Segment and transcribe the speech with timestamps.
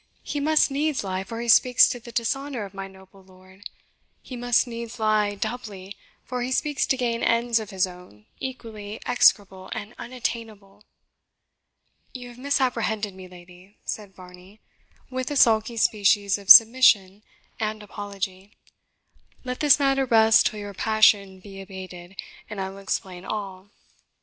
[0.23, 3.69] He must needs lie, for he speaks to the dishonour of my noble lord;
[4.23, 8.99] he must needs lie doubly, for he speaks to gain ends of his own, equally
[9.05, 10.83] execrable and unattainable."
[12.15, 14.59] "You have misapprehended me, lady," said Varney,
[15.11, 17.21] with a sulky species of submission
[17.59, 18.57] and apology;
[19.43, 22.15] "let this matter rest till your passion be abated,
[22.49, 23.69] and I will explain all."